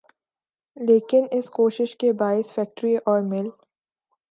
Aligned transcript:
لیکن 0.77 1.25
اس 1.31 1.49
کوشش 1.49 1.95
کے 1.95 2.11
باعث 2.13 2.53
فیکٹری 2.53 2.95
اور 3.05 3.21
میل 3.21 3.49